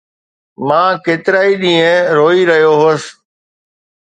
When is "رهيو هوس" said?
2.49-3.03